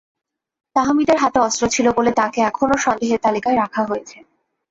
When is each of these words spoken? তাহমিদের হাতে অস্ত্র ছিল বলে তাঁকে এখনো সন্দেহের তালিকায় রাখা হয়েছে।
তাহমিদের 0.75 1.17
হাতে 1.17 1.39
অস্ত্র 1.39 1.63
ছিল 1.67 1.87
বলে 1.97 2.11
তাঁকে 2.11 2.39
এখনো 2.41 2.75
সন্দেহের 2.77 3.23
তালিকায় 3.25 3.57
রাখা 3.57 3.81
হয়েছে। 3.85 4.17